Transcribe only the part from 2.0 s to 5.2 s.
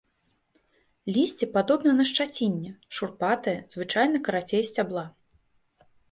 шчацінне, шурпатае, звычайна карацей сцябла.